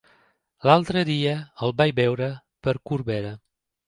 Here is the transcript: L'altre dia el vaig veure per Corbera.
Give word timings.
L'altre 0.69 1.03
dia 1.09 1.33
el 1.67 1.75
vaig 1.81 1.93
veure 1.99 2.31
per 2.69 2.75
Corbera. 2.93 3.35